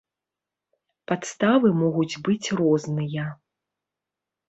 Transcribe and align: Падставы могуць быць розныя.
Падставы 1.11 1.67
могуць 1.83 2.19
быць 2.25 2.53
розныя. 2.65 3.31